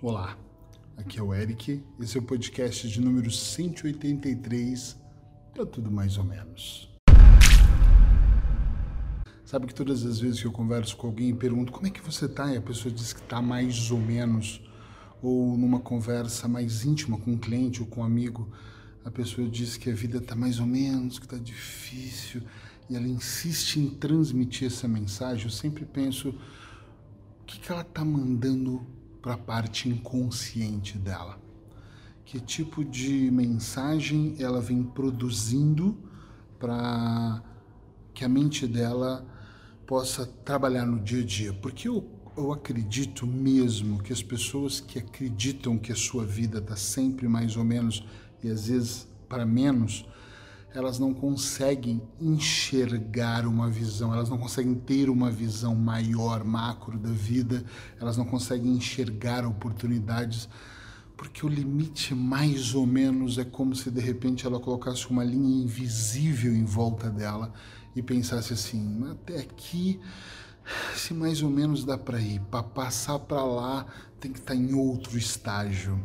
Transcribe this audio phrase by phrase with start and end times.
[0.00, 0.38] Olá,
[0.96, 4.96] aqui é o Eric, esse é o podcast de número 183,
[5.52, 6.88] para tudo mais ou menos.
[9.44, 12.00] Sabe que todas as vezes que eu converso com alguém e pergunto como é que
[12.00, 14.62] você tá e a pessoa diz que tá mais ou menos,
[15.20, 18.48] ou numa conversa mais íntima com um cliente ou com um amigo,
[19.04, 22.40] a pessoa diz que a vida tá mais ou menos, que tá difícil,
[22.88, 28.04] e ela insiste em transmitir essa mensagem, eu sempre penso o que, que ela tá
[28.04, 28.86] mandando
[29.28, 31.38] para a parte inconsciente dela.
[32.24, 35.98] Que tipo de mensagem ela vem produzindo
[36.58, 37.42] para
[38.14, 39.26] que a mente dela
[39.86, 41.52] possa trabalhar no dia a dia?
[41.52, 46.74] Porque eu, eu acredito mesmo que as pessoas que acreditam que a sua vida está
[46.74, 48.02] sempre mais ou menos
[48.42, 50.06] e às vezes para menos,
[50.74, 57.10] elas não conseguem enxergar uma visão, elas não conseguem ter uma visão maior, macro da
[57.10, 57.64] vida,
[58.00, 60.48] elas não conseguem enxergar oportunidades,
[61.16, 65.64] porque o limite mais ou menos é como se de repente ela colocasse uma linha
[65.64, 67.52] invisível em volta dela
[67.96, 69.98] e pensasse assim: até aqui,
[70.94, 73.86] se mais ou menos dá para ir, para passar para lá
[74.20, 75.98] tem que estar tá em outro estágio.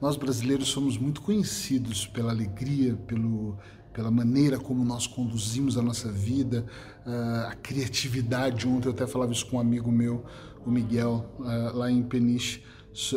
[0.00, 3.58] Nós brasileiros somos muito conhecidos pela alegria, pelo,
[3.92, 6.64] pela maneira como nós conduzimos a nossa vida,
[7.04, 8.68] uh, a criatividade.
[8.68, 10.24] Ontem eu até falava isso com um amigo meu,
[10.64, 12.62] o Miguel, uh, lá em Peniche.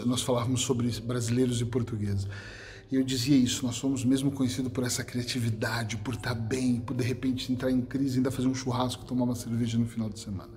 [0.06, 2.28] Nós falávamos sobre brasileiros e portugueses.
[2.92, 6.96] E eu dizia isso, nós somos mesmo conhecidos por essa criatividade, por estar bem, por
[6.96, 10.20] de repente entrar em crise, ainda fazer um churrasco, tomar uma cerveja no final de
[10.20, 10.50] semana.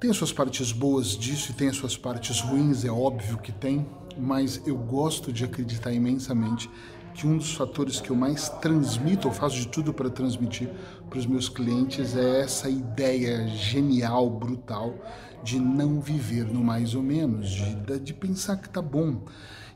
[0.00, 3.52] Tem as suas partes boas disso e tem as suas partes ruins, é óbvio que
[3.52, 3.86] tem,
[4.16, 6.70] mas eu gosto de acreditar imensamente
[7.14, 10.68] que um dos fatores que eu mais transmito, ou faço de tudo para transmitir
[11.08, 14.94] para os meus clientes, é essa ideia genial, brutal,
[15.42, 19.22] de não viver no mais ou menos, de, de pensar que tá bom.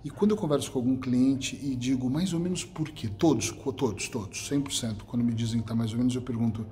[0.05, 3.51] E quando eu converso com algum cliente e digo mais ou menos por quê, todos,
[3.51, 6.67] todos, todos, 100%, quando me dizem que tá mais ou menos, eu pergunto,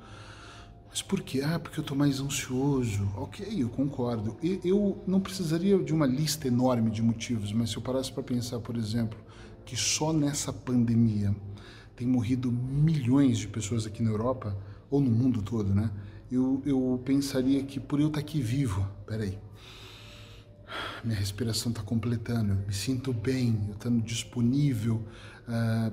[0.98, 1.42] mas por quê?
[1.42, 3.08] Ah, porque eu estou mais ansioso.
[3.16, 4.36] Ok, eu concordo.
[4.42, 8.58] Eu não precisaria de uma lista enorme de motivos, mas se eu parasse para pensar,
[8.58, 9.16] por exemplo,
[9.64, 11.36] que só nessa pandemia
[11.94, 14.56] tem morrido milhões de pessoas aqui na Europa,
[14.90, 15.88] ou no mundo todo, né?
[16.32, 19.38] Eu, eu pensaria que por eu estar aqui vivo, peraí,
[21.04, 25.04] minha respiração está completando, eu me sinto bem, eu estando disponível,
[25.48, 25.92] uh,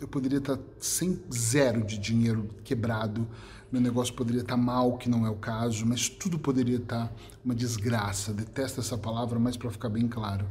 [0.00, 3.26] eu poderia estar sem zero de dinheiro quebrado,
[3.70, 7.10] meu negócio poderia estar mal, que não é o caso, mas tudo poderia estar
[7.42, 8.30] uma desgraça.
[8.30, 10.46] Detesto essa palavra, mas para ficar bem claro.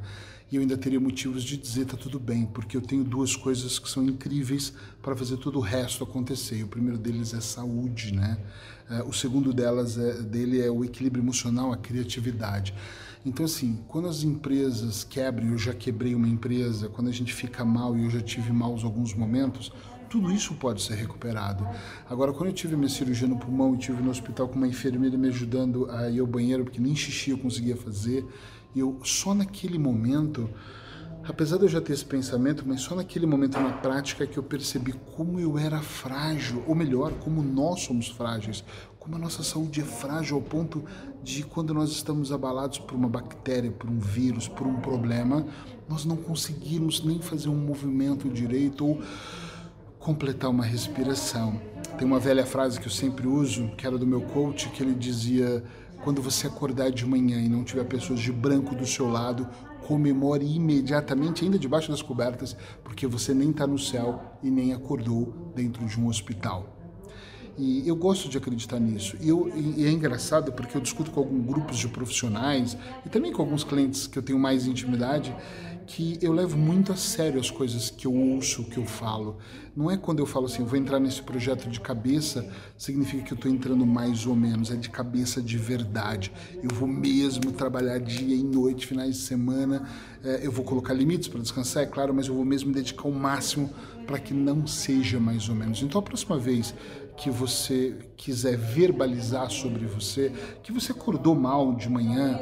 [0.51, 3.77] E eu ainda teria motivos de dizer tá tudo bem, porque eu tenho duas coisas
[3.77, 4.73] que são incríveis
[5.03, 6.57] para fazer todo o resto acontecer.
[6.57, 8.37] E o primeiro deles é saúde, né?
[8.89, 12.73] Uh, o segundo delas é, dele é o equilíbrio emocional, a criatividade.
[13.23, 17.63] Então, assim, quando as empresas quebram, eu já quebrei uma empresa, quando a gente fica
[17.63, 19.71] mal e eu já tive maus alguns momentos,
[20.09, 21.67] tudo isso pode ser recuperado.
[22.09, 25.17] Agora, quando eu tive minha cirurgia no pulmão e tive no hospital com uma enfermeira
[25.17, 28.25] me ajudando a ir ao banheiro, porque nem xixi eu conseguia fazer,
[28.75, 30.49] eu só naquele momento
[31.23, 34.43] Apesar de eu já ter esse pensamento, mas só naquele momento na prática que eu
[34.43, 38.63] percebi como eu era frágil, ou melhor, como nós somos frágeis,
[39.01, 40.85] como a nossa saúde é frágil ao ponto
[41.23, 45.43] de quando nós estamos abalados por uma bactéria, por um vírus, por um problema,
[45.89, 49.01] nós não conseguimos nem fazer um movimento direito ou
[49.97, 51.59] completar uma respiração.
[51.97, 54.93] Tem uma velha frase que eu sempre uso, que era do meu coach, que ele
[54.93, 55.63] dizia:
[56.03, 59.49] quando você acordar de manhã e não tiver pessoas de branco do seu lado,
[59.87, 65.51] comemore imediatamente, ainda debaixo das cobertas, porque você nem está no céu e nem acordou
[65.55, 66.80] dentro de um hospital.
[67.57, 69.17] E eu gosto de acreditar nisso.
[69.19, 73.31] E, eu, e é engraçado porque eu discuto com alguns grupos de profissionais e também
[73.31, 75.35] com alguns clientes que eu tenho mais intimidade
[75.93, 79.37] que eu levo muito a sério as coisas que eu ouço, que eu falo.
[79.75, 82.47] Não é quando eu falo assim, vou entrar nesse projeto de cabeça,
[82.77, 86.31] significa que eu estou entrando mais ou menos, é de cabeça de verdade.
[86.63, 89.87] Eu vou mesmo trabalhar dia e noite, finais de semana,
[90.23, 93.13] é, eu vou colocar limites para descansar, é claro, mas eu vou mesmo dedicar o
[93.13, 93.69] máximo
[94.07, 95.81] para que não seja mais ou menos.
[95.81, 96.73] Então, a próxima vez
[97.17, 100.31] que você quiser verbalizar sobre você,
[100.63, 102.39] que você acordou mal de manhã,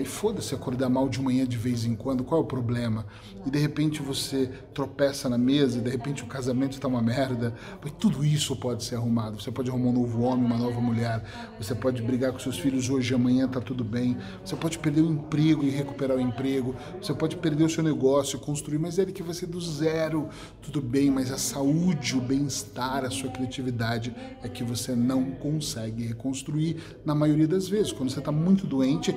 [0.00, 3.06] e foda-se acordar mal de manhã de vez em quando, qual é o problema?
[3.46, 7.92] E de repente você tropeça na mesa, de repente o casamento está uma merda, mas
[7.98, 9.40] tudo isso pode ser arrumado.
[9.40, 11.22] Você pode arrumar um novo homem, uma nova mulher,
[11.58, 15.02] você pode brigar com seus filhos hoje e amanhã está tudo bem, você pode perder
[15.02, 19.06] o emprego e recuperar o emprego, você pode perder o seu negócio, construir, mas é
[19.06, 20.28] que você do zero,
[20.60, 26.04] tudo bem, mas a saúde, o bem-estar, a sua criatividade é que você não consegue
[26.04, 27.92] reconstruir na maioria das vezes.
[27.92, 29.16] Quando você está muito doente,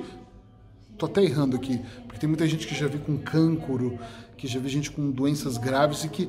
[0.98, 3.98] Tô até errando aqui, porque tem muita gente que já vi com cancro,
[4.36, 6.28] que já vi gente com doenças graves e que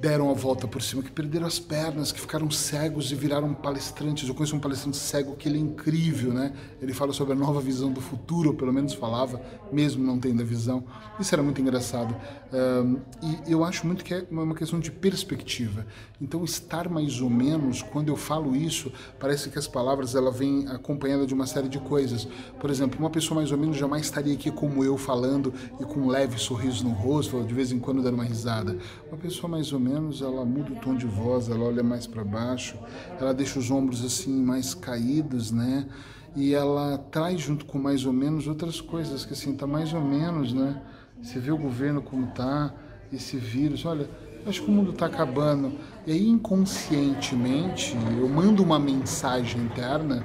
[0.00, 4.28] deram a volta por cima, que perderam as pernas, que ficaram cegos e viraram palestrantes.
[4.28, 6.52] Eu conheço um palestrante cego que ele é incrível, né?
[6.80, 9.40] Ele fala sobre a nova visão do futuro, ou pelo menos falava,
[9.72, 10.84] mesmo não tendo a visão.
[11.18, 12.14] Isso era muito engraçado.
[12.52, 15.86] Um, e eu acho muito que é uma questão de perspectiva.
[16.20, 20.66] Então, estar mais ou menos, quando eu falo isso, parece que as palavras ela vêm
[20.68, 22.26] acompanhada de uma série de coisas.
[22.60, 26.00] Por exemplo, uma pessoa mais ou menos jamais estaria aqui como eu falando e com
[26.00, 28.76] um leve sorriso no rosto, de vez em quando dando uma risada.
[29.08, 32.24] Uma pessoa mais ou menos, ela muda o tom de voz, ela olha mais para
[32.24, 32.76] baixo,
[33.20, 35.86] ela deixa os ombros assim mais caídos, né?
[36.34, 40.00] E ela traz junto com mais ou menos outras coisas que assim tá mais ou
[40.00, 40.80] menos, né?
[41.22, 42.74] Você vê o governo como tá,
[43.12, 44.08] esse vírus, olha,
[44.46, 45.72] acho que o mundo está acabando.
[46.06, 50.24] E aí inconscientemente eu mando uma mensagem interna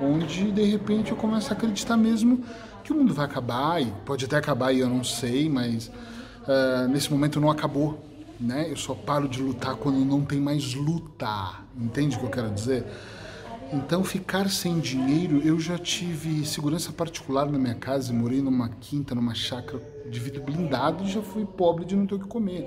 [0.00, 2.42] onde de repente eu começo a acreditar mesmo
[2.82, 6.88] que o mundo vai acabar e pode até acabar e eu não sei, mas uh,
[6.88, 8.02] nesse momento não acabou
[8.40, 8.70] né?
[8.70, 11.60] Eu só paro de lutar quando não tem mais luta.
[11.78, 12.84] Entende o que eu quero dizer?
[13.72, 19.14] Então, ficar sem dinheiro, eu já tive segurança particular na minha casa, morei numa quinta,
[19.14, 22.66] numa chácara de vidro blindado e já fui pobre de não ter o que comer.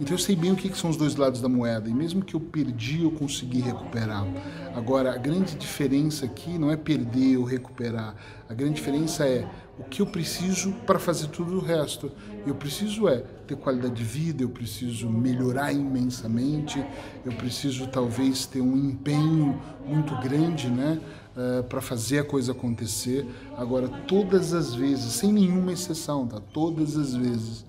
[0.00, 2.34] Então, eu sei bem o que são os dois lados da moeda e mesmo que
[2.34, 4.26] eu perdi, eu consegui recuperar.
[4.74, 8.16] Agora, a grande diferença aqui não é perder ou recuperar,
[8.48, 9.46] a grande diferença é
[9.80, 12.12] o que eu preciso para fazer tudo o resto.
[12.46, 16.84] Eu preciso é ter qualidade de vida, eu preciso melhorar imensamente,
[17.24, 21.00] eu preciso talvez ter um empenho muito grande, né?
[21.30, 23.26] Uh, para fazer a coisa acontecer.
[23.56, 26.40] Agora, todas as vezes, sem nenhuma exceção, tá?
[26.52, 27.64] Todas as vezes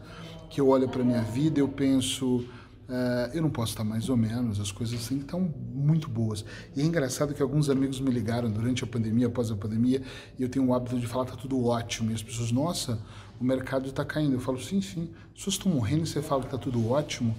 [0.49, 2.43] que eu olho para minha vida, eu penso,
[2.89, 5.39] Uh, eu não posso estar mais ou menos, as coisas assim estão
[5.73, 6.43] muito boas.
[6.75, 10.01] E é engraçado que alguns amigos me ligaram durante a pandemia, após a pandemia,
[10.37, 12.11] e eu tenho o hábito de falar tá tudo ótimo.
[12.11, 12.99] E as pessoas, nossa,
[13.39, 14.33] o mercado está caindo.
[14.33, 15.09] Eu falo, sim, sim.
[15.27, 17.35] As pessoas estão morrendo e você fala que está tudo ótimo.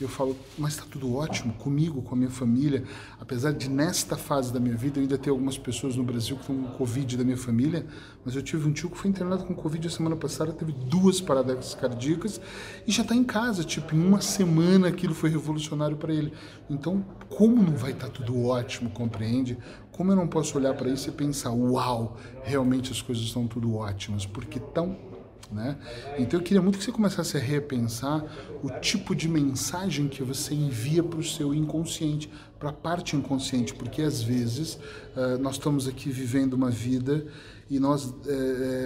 [0.00, 2.82] Eu falo, mas está tudo ótimo comigo, com a minha família.
[3.20, 6.42] Apesar de nesta fase da minha vida eu ainda ter algumas pessoas no Brasil que
[6.42, 7.86] estão com Covid da minha família,
[8.24, 11.20] mas eu tive um tio que foi internado com Covid a semana passada, teve duas
[11.20, 12.40] paradas cardíacas
[12.86, 13.62] e já está em casa.
[13.62, 16.32] Tipo, em uma semana aquilo foi revolucionário para ele.
[16.68, 19.56] Então, como não vai estar tá tudo ótimo, compreende?
[19.92, 23.74] Como eu não posso olhar para isso e pensar, uau, realmente as coisas estão tudo
[23.74, 24.96] ótimas, porque estão
[25.52, 25.76] né?
[26.18, 28.24] Então eu queria muito que você começasse a repensar
[28.62, 33.74] o tipo de mensagem que você envia para o seu inconsciente, para a parte inconsciente,
[33.74, 34.78] porque às vezes
[35.16, 37.26] uh, nós estamos aqui vivendo uma vida
[37.68, 38.14] e nós uh,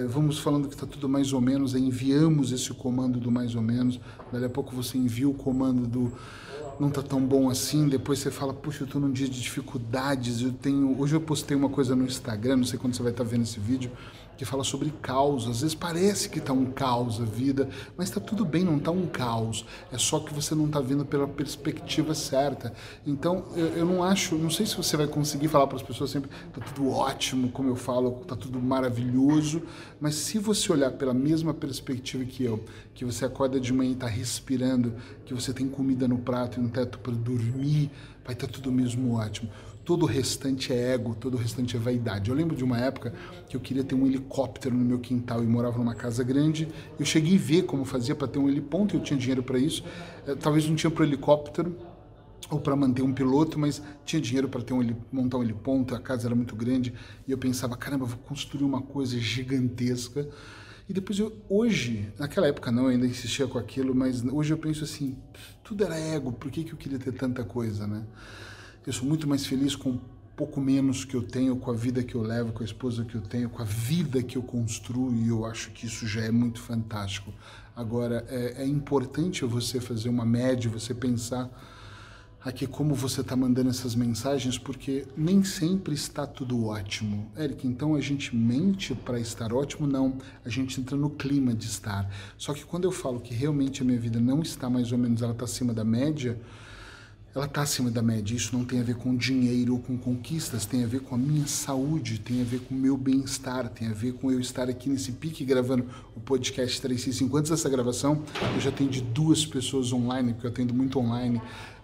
[0.07, 3.99] vamos falando que está tudo mais ou menos, enviamos esse comando do mais ou menos,
[4.31, 6.11] daqui a pouco você envia o comando do
[6.79, 10.41] não tá tão bom assim, depois você fala, puxa, eu tô num dia de dificuldades,
[10.41, 13.23] eu tenho, hoje eu postei uma coisa no Instagram, não sei quando você vai estar
[13.23, 13.91] tá vendo esse vídeo,
[14.37, 15.47] que fala sobre caos.
[15.47, 17.67] Às vezes parece que está um caos a vida,
[17.97, 19.65] mas está tudo bem, não está um caos.
[19.91, 22.73] É só que você não está vendo pela perspectiva certa.
[23.05, 26.11] Então, eu, eu, não acho, não sei se você vai conseguir falar para as pessoas
[26.11, 29.63] sempre, está tudo ótimo, como eu falo, está tudo maravilhoso,
[29.99, 32.63] mas se você olhar pela mesma perspectiva que eu,
[32.93, 34.93] que você acorda de manhã e está respirando,
[35.25, 37.89] que você tem comida no prato e um teto para dormir,
[38.23, 39.49] vai estar tá tudo mesmo ótimo
[39.87, 42.29] todo o restante é ego, todo o restante é vaidade.
[42.29, 43.13] Eu lembro de uma época
[43.47, 46.67] que eu queria ter um helicóptero no meu quintal e morava numa casa grande.
[46.99, 49.85] Eu cheguei a ver como fazia para ter um heliponto, eu tinha dinheiro para isso.
[50.27, 51.73] Eh, talvez não tinha para o helicóptero
[52.49, 55.99] ou para manter um piloto, mas tinha dinheiro para ter um montar um heliponto, a
[56.01, 56.93] casa era muito grande
[57.25, 60.27] e eu pensava, caramba, vou construir uma coisa gigantesca.
[60.89, 64.57] E depois eu, hoje, naquela época não, eu ainda insistia com aquilo, mas hoje eu
[64.57, 65.17] penso assim,
[65.63, 68.03] tudo era ego, por que, que eu queria ter tanta coisa, né?
[68.87, 69.99] Eu sou muito mais feliz com
[70.33, 73.15] pouco menos que eu tenho, com a vida que eu levo, com a esposa que
[73.15, 76.31] eu tenho, com a vida que eu construo, e eu acho que isso já é
[76.31, 77.33] muito fantástico.
[77.75, 81.49] Agora, é, é importante você fazer uma média, você pensar
[82.41, 87.29] aqui como você está mandando essas mensagens, porque nem sempre está tudo ótimo.
[87.37, 89.85] Eric, então a gente mente para estar ótimo?
[89.85, 92.09] Não, a gente entra no clima de estar.
[92.37, 95.21] Só que quando eu falo que realmente a minha vida não está mais ou menos,
[95.21, 96.39] ela está acima da média,
[97.37, 98.35] ela está acima da média.
[98.35, 101.17] Isso não tem a ver com dinheiro ou com conquistas, tem a ver com a
[101.17, 104.67] minha saúde, tem a ver com o meu bem-estar, tem a ver com eu estar
[104.67, 107.37] aqui nesse pique gravando o podcast 365.
[107.37, 108.23] Antes dessa gravação,
[108.55, 111.39] eu já atendi duas pessoas online, porque eu atendo muito online.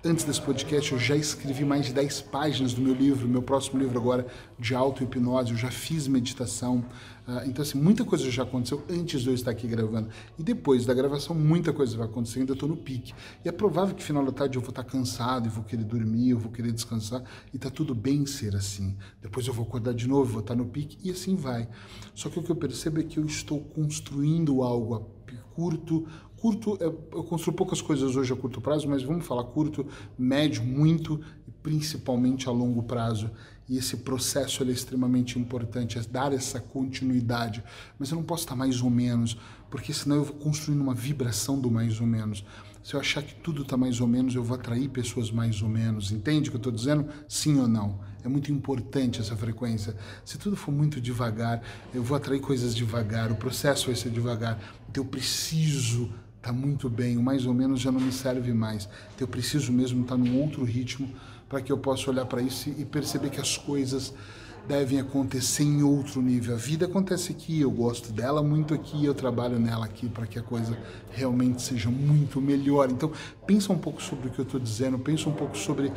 [0.06, 3.80] Antes desse podcast, eu já escrevi mais de 10 páginas do meu livro, meu próximo
[3.80, 4.28] livro agora,
[4.60, 5.52] de auto-hipnose.
[5.52, 6.84] Eu já fiz meditação,
[7.26, 10.10] Uh, então, assim, muita coisa já aconteceu antes de eu estar aqui gravando.
[10.38, 13.14] E depois da gravação, muita coisa vai acontecer, ainda estou no pique.
[13.46, 16.32] E é provável que final da tarde eu vou estar cansado e vou querer dormir,
[16.32, 18.98] eu vou querer descansar, e tá tudo bem ser assim.
[19.22, 21.70] Depois eu vou acordar de novo, vou estar no pique, e assim vai.
[22.14, 25.24] Só que o que eu percebo é que eu estou construindo algo a
[25.56, 26.06] curto,
[26.44, 29.88] curto, é, eu construo poucas coisas hoje a curto prazo, mas vamos falar curto,
[30.20, 33.32] médio, muito e principalmente a longo prazo.
[33.70, 37.64] E esse processo é extremamente importante, é dar essa continuidade.
[37.98, 39.38] Mas eu não posso estar mais ou menos,
[39.72, 42.44] porque senão eu vou construindo uma vibração do mais ou menos.
[42.84, 45.70] Se eu achar que tudo está mais ou menos, eu vou atrair pessoas mais ou
[45.70, 46.12] menos.
[46.12, 47.08] Entende o que eu estou dizendo?
[47.30, 48.02] Sim ou não?
[48.22, 49.96] É muito importante essa frequência.
[50.26, 51.62] Se tudo for muito devagar,
[51.94, 54.60] eu vou atrair coisas devagar, o processo vai ser devagar.
[54.90, 56.12] Então eu preciso
[56.44, 58.84] tá muito bem, o mais ou menos já não me serve mais.
[59.16, 61.10] Então eu preciso mesmo estar tá num outro ritmo
[61.48, 64.14] para que eu possa olhar para isso e perceber que as coisas
[64.68, 66.56] devem acontecer em outro nível.
[66.56, 70.38] A vida acontece aqui, eu gosto dela muito aqui, eu trabalho nela aqui para que
[70.38, 70.78] a coisa
[71.12, 72.90] realmente seja muito melhor.
[72.92, 73.12] Então,
[73.48, 75.92] pensa um pouco sobre o que eu estou dizendo, pensa um pouco sobre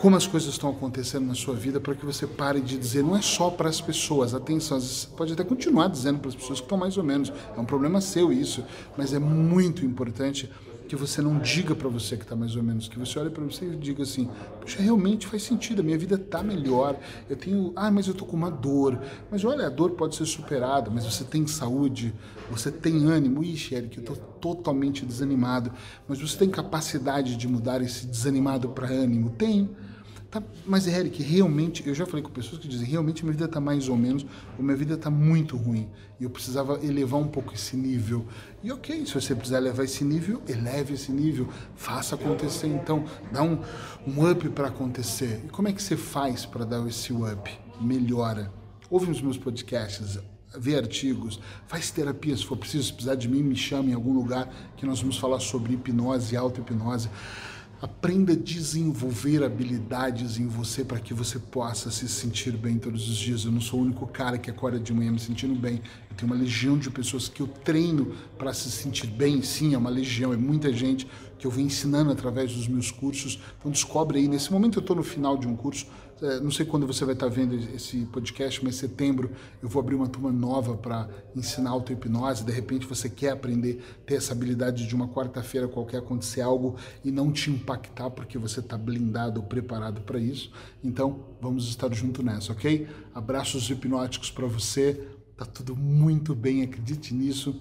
[0.00, 3.14] como as coisas estão acontecendo na sua vida para que você pare de dizer, não
[3.14, 6.64] é só para as pessoas, atenção, você pode até continuar dizendo para as pessoas que
[6.64, 8.64] estão mais ou menos, é um problema seu isso,
[8.96, 10.50] mas é muito importante
[10.88, 13.44] que você não diga para você que está mais ou menos, que você olhe para
[13.44, 14.28] você e diga assim,
[14.60, 18.24] puxa, realmente faz sentido, a minha vida está melhor, eu tenho, ah, mas eu tô
[18.24, 18.98] com uma dor,
[19.30, 22.14] mas olha, a dor pode ser superada, mas você tem saúde,
[22.50, 25.70] você tem ânimo, ixi, Eric, eu tô totalmente desanimado,
[26.08, 29.28] mas você tem capacidade de mudar esse desanimado para ânimo?
[29.30, 29.68] Tenho.
[30.30, 33.58] Tá, mas Eric, realmente, eu já falei com pessoas que dizem, realmente minha vida está
[33.58, 34.24] mais ou menos,
[34.56, 35.88] ou minha vida está muito ruim.
[36.20, 38.24] E eu precisava elevar um pouco esse nível.
[38.62, 42.68] E ok, se você precisar elevar esse nível, eleve esse nível, faça acontecer.
[42.68, 43.58] Então, dá um,
[44.06, 45.42] um up para acontecer.
[45.46, 47.50] E como é que você faz para dar esse up?
[47.80, 48.52] Melhora.
[48.88, 50.20] Ouve os meus podcasts,
[50.56, 54.12] vê artigos, faz terapia se for preciso, se precisar de mim, me chame em algum
[54.12, 57.08] lugar que nós vamos falar sobre hipnose auto-hipnose.
[57.82, 63.16] Aprenda a desenvolver habilidades em você para que você possa se sentir bem todos os
[63.16, 63.46] dias.
[63.46, 65.80] Eu não sou o único cara que acorda de manhã me sentindo bem.
[66.10, 69.40] Eu tenho uma legião de pessoas que eu treino para se sentir bem.
[69.40, 71.08] Sim, é uma legião, é muita gente
[71.38, 73.40] que eu venho ensinando através dos meus cursos.
[73.58, 74.28] Então descobre aí.
[74.28, 75.86] Nesse momento eu estou no final de um curso.
[76.22, 79.30] É, não sei quando você vai estar vendo esse podcast, mas em setembro
[79.62, 82.44] eu vou abrir uma turma nova para ensinar auto-hipnose.
[82.44, 87.10] De repente você quer aprender, ter essa habilidade de uma quarta-feira qualquer acontecer algo e
[87.10, 87.50] não te
[88.10, 90.52] porque você está blindado ou preparado para isso.
[90.82, 92.88] Então vamos estar junto nessa, ok?
[93.14, 95.08] Abraços hipnóticos para você.
[95.36, 97.60] Tá tudo muito bem, acredite nisso.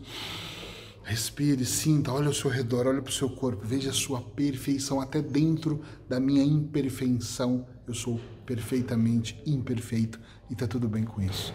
[1.03, 5.01] Respire, sinta, olhe ao seu redor, olhe para o seu corpo, veja a sua perfeição
[5.01, 7.65] até dentro da minha imperfeição.
[7.87, 10.19] Eu sou perfeitamente imperfeito
[10.51, 11.53] e tá tudo bem com isso.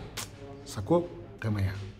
[0.64, 1.08] Sacou?
[1.36, 1.93] Até amanhã.